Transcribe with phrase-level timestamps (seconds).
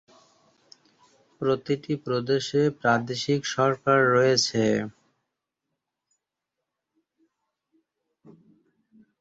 [1.41, 4.63] প্রতিটি প্রদেশে প্রাদেশিক সরকার রয়েছে।